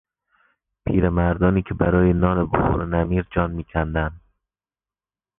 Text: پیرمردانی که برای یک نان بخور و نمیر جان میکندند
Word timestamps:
پیرمردانی 0.85 1.61
که 1.63 1.73
برای 1.73 2.09
یک 2.09 2.15
نان 2.15 2.45
بخور 2.45 2.81
و 2.81 2.85
نمیر 2.85 3.25
جان 3.31 3.51
میکندند 3.51 4.19